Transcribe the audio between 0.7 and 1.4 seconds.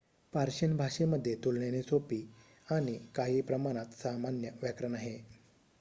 भाषेमध्ये